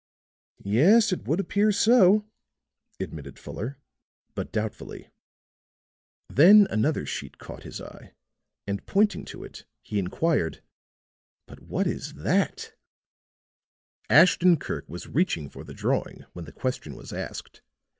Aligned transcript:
"Yes, 0.65 1.11
it 1.13 1.27
would 1.27 1.39
appear 1.39 1.71
so," 1.71 2.25
admitted 2.99 3.37
Fuller, 3.37 3.77
but 4.33 4.51
doubtfully. 4.51 5.11
Then 6.27 6.65
another 6.71 7.05
sheet 7.05 7.37
caught 7.37 7.61
his 7.61 7.79
eye 7.79 8.15
and 8.65 8.83
pointing 8.87 9.25
to 9.25 9.43
it, 9.43 9.63
he 9.83 9.99
inquired: 9.99 10.63
"But 11.45 11.59
what 11.59 11.85
is 11.85 12.15
that?" 12.15 12.73
Ashton 14.09 14.57
Kirk 14.57 14.89
was 14.89 15.05
reaching 15.05 15.51
for 15.51 15.63
the 15.63 15.75
drawing 15.75 16.25
when 16.33 16.45
the 16.45 16.51
question 16.51 16.95
was 16.95 17.13
asked. 17.13 17.61